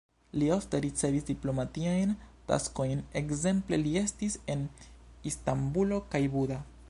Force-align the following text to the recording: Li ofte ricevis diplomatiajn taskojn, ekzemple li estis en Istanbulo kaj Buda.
Li 0.41 0.45
ofte 0.53 0.77
ricevis 0.85 1.25
diplomatiajn 1.27 2.15
taskojn, 2.53 3.05
ekzemple 3.23 3.81
li 3.83 3.93
estis 4.05 4.39
en 4.55 4.63
Istanbulo 5.33 6.01
kaj 6.15 6.27
Buda. 6.37 6.59